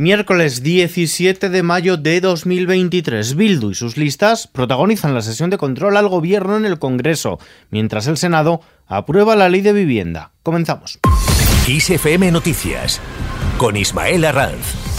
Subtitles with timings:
[0.00, 5.94] Miércoles 17 de mayo de 2023, Bildu y sus listas protagonizan la sesión de control
[5.98, 7.38] al gobierno en el Congreso,
[7.68, 10.32] mientras el Senado aprueba la ley de vivienda.
[10.42, 11.00] Comenzamos.
[11.68, 12.98] ISFM Noticias
[13.58, 14.89] con Ismael Arranz.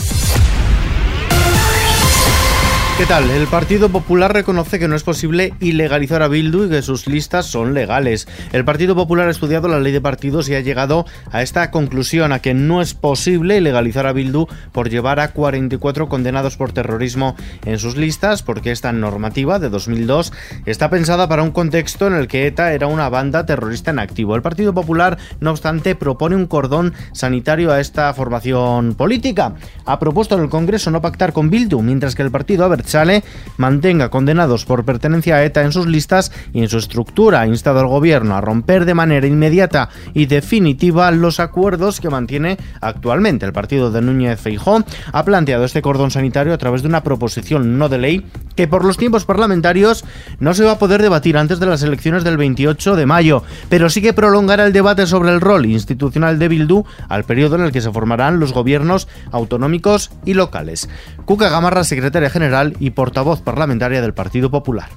[3.02, 3.32] ¿Qué tal?
[3.32, 7.48] El Partido Popular reconoce que no es posible ilegalizar a Bildu y que sus listas
[7.48, 8.28] son legales.
[8.52, 12.32] El Partido Popular ha estudiado la ley de partidos y ha llegado a esta conclusión,
[12.32, 17.36] a que no es posible ilegalizar a Bildu por llevar a 44 condenados por terrorismo
[17.66, 20.32] en sus listas, porque esta normativa de 2002
[20.68, 24.36] está pensada para un contexto en el que ETA era una banda terrorista en activo.
[24.36, 29.56] El Partido Popular, no obstante, propone un cordón sanitario a esta formación política.
[29.88, 33.24] Ha propuesto en el Congreso no pactar con Bildu, mientras que el partido Abert Sale
[33.56, 37.40] mantenga condenados por pertenencia a ETA en sus listas y en su estructura.
[37.40, 42.58] Ha instado al gobierno a romper de manera inmediata y definitiva los acuerdos que mantiene
[42.82, 43.46] actualmente.
[43.46, 47.78] El partido de Núñez Feijó ha planteado este cordón sanitario a través de una proposición
[47.78, 50.04] no de ley que por los tiempos parlamentarios
[50.40, 53.90] no se va a poder debatir antes de las elecciones del 28 de mayo, pero
[53.90, 57.72] sí que prolongará el debate sobre el rol institucional de Bildu al periodo en el
[57.72, 60.90] que se formarán los gobiernos autonómicos y locales.
[61.26, 64.90] Cuca Gamarra, secretaria general y portavoz parlamentaria del Partido Popular.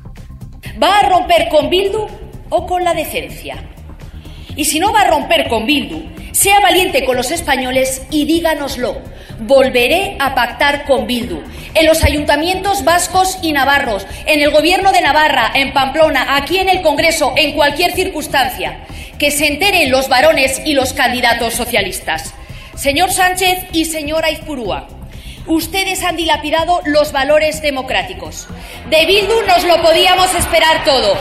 [0.82, 2.06] ¿Va a romper con Bildu
[2.48, 3.56] o con la decencia?
[4.56, 8.96] Y si no va a romper con Bildu, sea valiente con los españoles y díganoslo.
[9.40, 11.42] Volveré a pactar con Bildu.
[11.74, 16.70] En los ayuntamientos vascos y navarros, en el gobierno de Navarra, en Pamplona, aquí en
[16.70, 18.86] el Congreso, en cualquier circunstancia.
[19.18, 22.32] Que se enteren los varones y los candidatos socialistas.
[22.76, 24.88] Señor Sánchez y señora Izpurúa,
[25.46, 28.46] Ustedes han dilapidado los valores democráticos.
[28.88, 31.14] De Bildu nos lo podíamos esperar todo.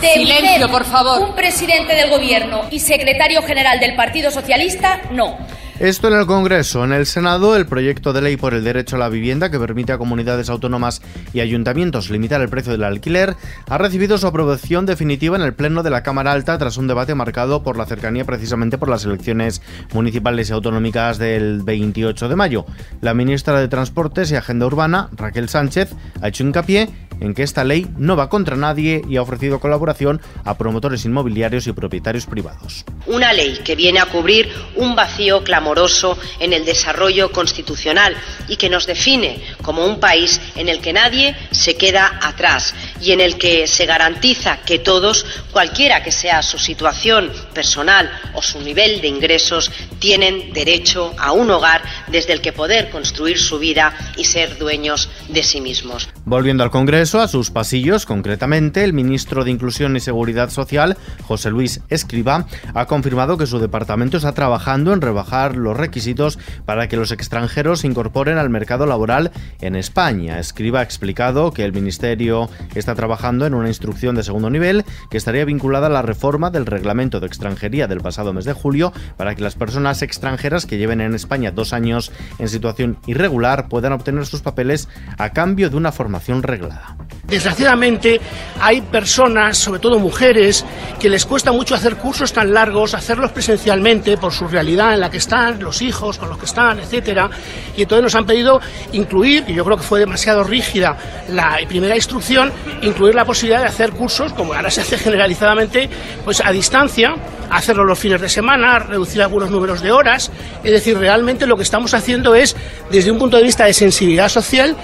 [0.00, 1.20] De Silencio, por favor.
[1.20, 5.36] Un presidente del gobierno y secretario general del Partido Socialista, no.
[5.80, 6.84] Esto en el Congreso.
[6.84, 9.90] En el Senado, el proyecto de ley por el derecho a la vivienda que permite
[9.90, 13.34] a comunidades autónomas y ayuntamientos limitar el precio del alquiler
[13.68, 17.16] ha recibido su aprobación definitiva en el Pleno de la Cámara Alta tras un debate
[17.16, 19.62] marcado por la cercanía precisamente por las elecciones
[19.92, 22.66] municipales y autonómicas del 28 de mayo.
[23.00, 25.92] La ministra de Transportes y Agenda Urbana, Raquel Sánchez,
[26.22, 26.88] ha hecho hincapié
[27.24, 31.66] en que esta ley no va contra nadie y ha ofrecido colaboración a promotores inmobiliarios
[31.66, 32.84] y propietarios privados.
[33.06, 38.14] Una ley que viene a cubrir un vacío clamoroso en el desarrollo constitucional
[38.48, 42.74] y que nos define como un país en el que nadie se queda atrás
[43.04, 48.40] y en el que se garantiza que todos, cualquiera que sea su situación personal o
[48.40, 53.58] su nivel de ingresos, tienen derecho a un hogar desde el que poder construir su
[53.58, 56.08] vida y ser dueños de sí mismos.
[56.24, 61.50] Volviendo al Congreso, a sus pasillos, concretamente, el ministro de Inclusión y Seguridad Social, José
[61.50, 66.96] Luis Escriba, ha confirmado que su departamento está trabajando en rebajar los requisitos para que
[66.96, 70.38] los extranjeros se incorporen al mercado laboral en España.
[70.38, 75.16] Escriba ha explicado que el ministerio está trabajando en una instrucción de segundo nivel que
[75.16, 79.34] estaría vinculada a la reforma del reglamento de extranjería del pasado mes de julio para
[79.34, 84.26] que las personas extranjeras que lleven en España dos años en situación irregular puedan obtener
[84.26, 84.88] sus papeles
[85.18, 86.96] a cambio de una formación reglada.
[87.34, 88.20] Desgraciadamente
[88.60, 90.64] hay personas, sobre todo mujeres,
[91.00, 95.10] que les cuesta mucho hacer cursos tan largos, hacerlos presencialmente por su realidad en la
[95.10, 97.28] que están, los hijos con los que están, etcétera,
[97.76, 98.60] y entonces nos han pedido
[98.92, 100.96] incluir, y yo creo que fue demasiado rígida
[101.28, 102.52] la primera instrucción,
[102.82, 105.90] incluir la posibilidad de hacer cursos, como ahora se hace generalizadamente,
[106.24, 107.16] pues a distancia,
[107.50, 110.30] hacerlo los fines de semana, reducir algunos números de horas,
[110.62, 112.54] es decir, realmente lo que estamos haciendo es,
[112.92, 114.76] desde un punto de vista de sensibilidad social,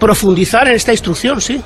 [0.00, 1.62] profundizar en esta instrucción, sí.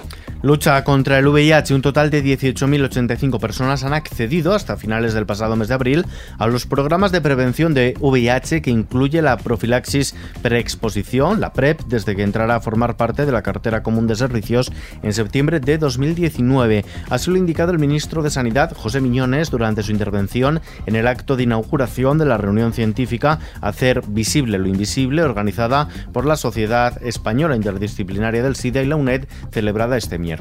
[0.46, 1.74] Lucha contra el VIH.
[1.74, 6.06] Un total de 18.085 personas han accedido hasta finales del pasado mes de abril
[6.38, 12.14] a los programas de prevención de VIH que incluye la profilaxis preexposición, la PrEP, desde
[12.14, 14.70] que entrará a formar parte de la cartera común de servicios
[15.02, 16.84] en septiembre de 2019.
[17.10, 21.08] Así lo ha indicado el ministro de Sanidad, José Miñones, durante su intervención en el
[21.08, 27.02] acto de inauguración de la reunión científica Hacer visible lo invisible, organizada por la Sociedad
[27.02, 30.35] Española Interdisciplinaria del SIDA y la UNED, celebrada este miércoles.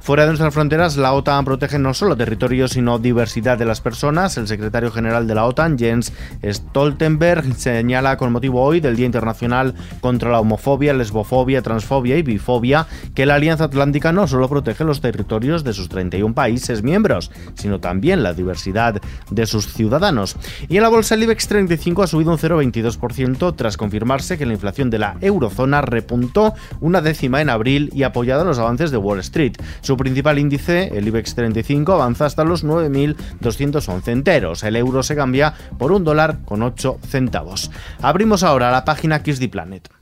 [0.00, 4.36] Fuera de nuestras fronteras, la OTAN protege no solo territorio, sino diversidad de las personas.
[4.36, 6.12] El secretario general de la OTAN, Jens
[6.44, 12.86] Stoltenberg, señala con motivo hoy del Día Internacional contra la Homofobia, Lesbofobia, Transfobia y Bifobia
[13.14, 17.80] que la Alianza Atlántica no solo protege los territorios de sus 31 países miembros, sino
[17.80, 19.00] también la diversidad
[19.30, 20.36] de sus ciudadanos.
[20.68, 24.52] Y en la bolsa el IBEX 35 ha subido un 0,22% tras confirmarse que la
[24.52, 28.96] inflación de la eurozona repuntó una décima en abril y apoyado en los avances de
[28.96, 29.54] Wall Street.
[29.80, 34.62] Su principal índice, el IBEX 35, avanza hasta los 9.211 enteros.
[34.62, 37.70] El euro se cambia por un dólar con 8 centavos.
[38.00, 39.99] Abrimos ahora la página Kiss the Planet.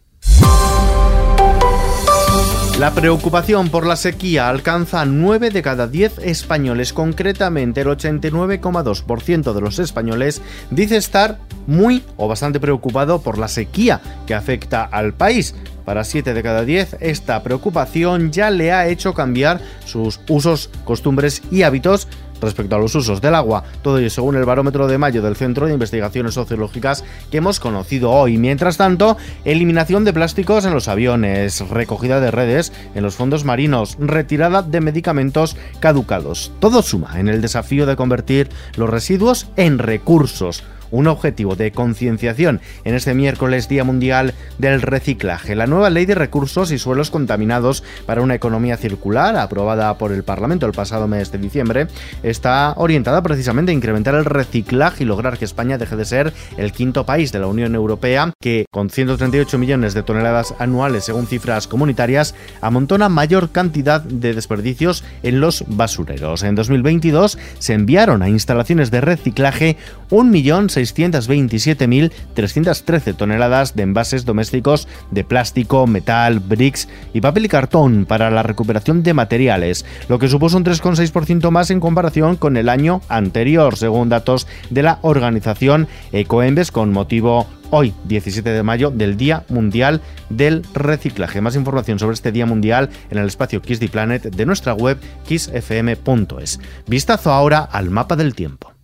[2.79, 9.53] La preocupación por la sequía alcanza a 9 de cada 10 españoles, concretamente el 89,2%
[9.53, 10.41] de los españoles
[10.71, 15.57] dice estar muy o bastante preocupado por la sequía que afecta al país.
[15.85, 21.43] Para 7 de cada 10, esta preocupación ya le ha hecho cambiar sus usos, costumbres
[21.51, 22.07] y hábitos
[22.41, 23.65] respecto a los usos del agua.
[23.83, 28.11] Todo ello según el barómetro de mayo del Centro de Investigaciones Sociológicas que hemos conocido
[28.11, 28.39] hoy.
[28.39, 33.97] Mientras tanto, eliminación de plásticos en los aviones, recogida de redes en los fondos marinos,
[34.01, 36.53] retirada de medicamentos caducados.
[36.61, 42.61] Todo suma en el desafío de convertir los residuos en recursos un objetivo de concienciación
[42.85, 45.55] en este miércoles Día Mundial del Reciclaje.
[45.55, 50.25] La nueva Ley de Recursos y Suelos Contaminados para una Economía Circular, aprobada por el
[50.25, 51.89] Parlamento el pasado mes de diciembre,
[52.23, 56.73] está orientada precisamente a incrementar el reciclaje y lograr que España deje de ser el
[56.73, 61.67] quinto país de la Unión Europea que, con 138 millones de toneladas anuales según cifras
[61.67, 66.43] comunitarias, amontona mayor cantidad de desperdicios en los basureros.
[66.43, 69.77] En 2022 se enviaron a instalaciones de reciclaje
[70.11, 78.31] 1.600.000 627.313 toneladas de envases domésticos de plástico, metal, bricks y papel y cartón para
[78.31, 83.01] la recuperación de materiales, lo que supuso un 3,6% más en comparación con el año
[83.09, 89.45] anterior, según datos de la organización Ecoembes con motivo hoy, 17 de mayo, del Día
[89.49, 90.01] Mundial
[90.31, 91.41] del Reciclaje.
[91.41, 94.99] Más información sobre este Día Mundial en el espacio Kiss the Planet de nuestra web
[95.27, 96.61] kissfm.es.
[96.87, 98.78] Vistazo ahora al mapa del tiempo.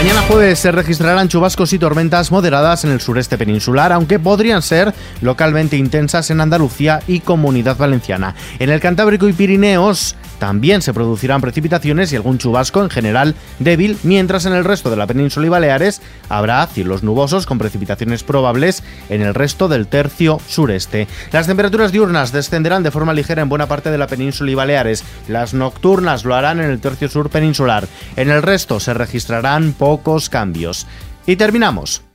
[0.00, 4.94] Mañana jueves se registrarán chubascos y tormentas moderadas en el sureste peninsular, aunque podrían ser
[5.20, 8.34] localmente intensas en Andalucía y Comunidad Valenciana.
[8.58, 13.96] En el Cantábrico y Pirineos también se producirán precipitaciones y algún chubasco en general débil,
[14.02, 18.82] mientras en el resto de la península y Baleares habrá cielos nubosos con precipitaciones probables
[19.10, 21.06] en el resto del tercio sureste.
[21.30, 25.04] Las temperaturas diurnas descenderán de forma ligera en buena parte de la península y Baleares.
[25.28, 27.86] Las nocturnas lo harán en el tercio sur peninsular.
[28.16, 30.86] En el resto se registrarán pocos cambios.
[31.26, 32.09] Y terminamos.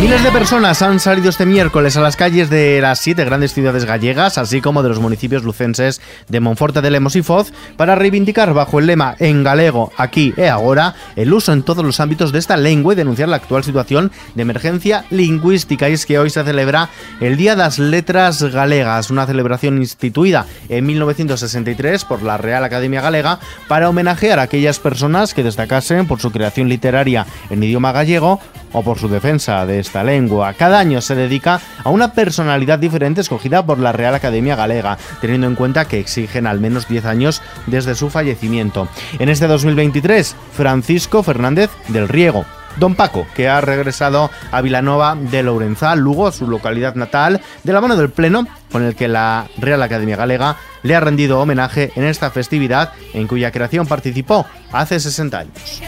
[0.00, 3.84] Miles de personas han salido este miércoles a las calles de las siete grandes ciudades
[3.84, 8.54] gallegas, así como de los municipios lucenses de Monforte de Lemos y Foz, para reivindicar
[8.54, 12.38] bajo el lema En galego, aquí e ahora, el uso en todos los ámbitos de
[12.38, 15.90] esta lengua y denunciar la actual situación de emergencia lingüística.
[15.90, 16.88] Y es que hoy se celebra
[17.20, 23.02] el Día de las Letras Galegas, una celebración instituida en 1963 por la Real Academia
[23.02, 23.38] Galega
[23.68, 28.40] para homenajear a aquellas personas que destacasen por su creación literaria en idioma gallego
[28.72, 30.54] o por su defensa de esta lengua.
[30.54, 35.46] Cada año se dedica a una personalidad diferente escogida por la Real Academia Galega, teniendo
[35.46, 38.88] en cuenta que exigen al menos 10 años desde su fallecimiento.
[39.18, 42.44] En este 2023, Francisco Fernández del Riego,
[42.76, 47.80] Don Paco, que ha regresado a Vilanova de Lourenzá, Lugo, su localidad natal, de la
[47.80, 52.04] mano del Pleno, con el que la Real Academia Galega le ha rendido homenaje en
[52.04, 55.82] esta festividad en cuya creación participó hace 60 años.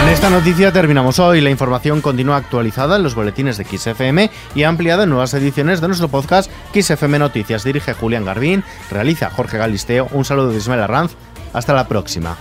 [0.00, 1.42] Con esta noticia terminamos hoy.
[1.42, 5.88] La información continúa actualizada en los boletines de XFM y ampliada en nuevas ediciones de
[5.88, 7.64] nuestro podcast XFM Noticias.
[7.64, 10.08] Dirige Julián Garbín, realiza Jorge Galisteo.
[10.12, 11.16] Un saludo de Ismael Arranz.
[11.52, 12.38] Hasta la próxima.